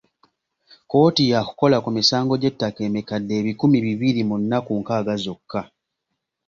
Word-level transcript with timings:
Kkooti 0.83 1.23
yaakukola 1.31 1.77
ku 1.83 1.89
misango 1.97 2.33
gy’ettaka 2.41 2.79
emikadde 2.89 3.33
ebikumi 3.41 3.77
bibiri 3.85 4.21
mu 4.29 4.35
nnaku 4.41 4.71
nkaaga 4.81 5.15
zokka. 5.23 5.61